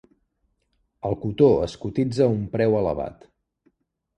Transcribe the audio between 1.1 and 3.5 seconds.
cotó es cotitza a un preu elevat.